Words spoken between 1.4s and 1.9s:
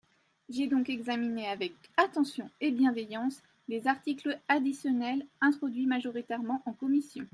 avec